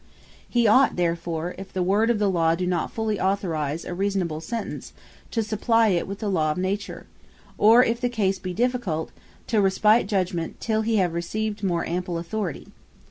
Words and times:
He 0.49 0.65
ought 0.67 0.95
therefore, 0.95 1.53
if 1.59 1.71
the 1.71 1.83
Word 1.83 2.09
of 2.09 2.17
the 2.17 2.27
Law 2.27 2.55
doe 2.55 2.65
not 2.65 2.89
fully 2.89 3.19
authorise 3.19 3.85
a 3.85 3.93
reasonable 3.93 4.41
Sentence, 4.41 4.93
to 5.29 5.43
supply 5.43 5.89
it 5.89 6.07
with 6.07 6.17
the 6.17 6.27
Law 6.27 6.49
of 6.49 6.57
Nature; 6.57 7.05
or 7.59 7.83
if 7.83 8.01
the 8.01 8.09
case 8.09 8.39
be 8.39 8.51
difficult, 8.51 9.11
to 9.45 9.61
respit 9.61 10.07
Judgement 10.07 10.59
till 10.59 10.81
he 10.81 10.95
have 10.95 11.13
received 11.13 11.61
more 11.63 11.85
ample 11.85 12.17
authority. 12.17 12.69